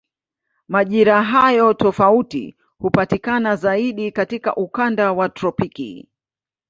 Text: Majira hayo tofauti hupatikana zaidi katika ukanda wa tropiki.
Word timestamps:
Majira 0.67 1.23
hayo 1.23 1.73
tofauti 1.73 2.55
hupatikana 2.77 3.55
zaidi 3.55 4.11
katika 4.11 4.55
ukanda 4.55 5.11
wa 5.13 5.29
tropiki. 5.29 6.09